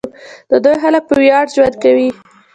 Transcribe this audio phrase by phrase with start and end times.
[0.49, 2.09] د دوی خلک په ویاړ ژوند کوي.